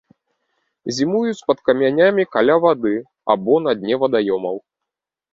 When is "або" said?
3.33-3.59